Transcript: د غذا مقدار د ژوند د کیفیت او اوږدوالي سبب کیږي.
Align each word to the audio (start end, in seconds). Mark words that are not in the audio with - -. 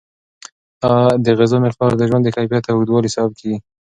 د 1.23 1.25
غذا 1.39 1.57
مقدار 1.65 1.91
د 1.97 2.01
ژوند 2.09 2.23
د 2.25 2.29
کیفیت 2.35 2.63
او 2.67 2.75
اوږدوالي 2.77 3.09
سبب 3.15 3.31
کیږي. 3.39 3.57